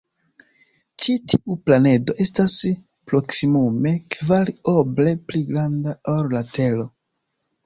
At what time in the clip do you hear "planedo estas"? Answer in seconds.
1.67-2.55